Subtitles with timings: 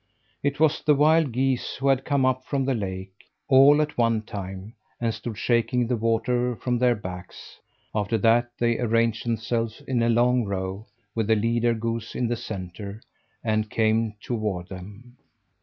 [0.41, 3.13] It was the wild geese who had come up from the lake
[3.47, 7.59] all at one time and stood shaking the water from their backs.
[7.93, 12.35] After that they arranged themselves in a long row with the leader goose in the
[12.35, 12.99] centre
[13.43, 15.17] and came toward them.